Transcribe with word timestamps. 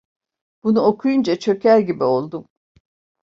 Bunu 0.63 0.81
okuyunca 0.81 1.39
çöker 1.39 1.79
gibi 1.79 2.03
oldum. 2.03 2.47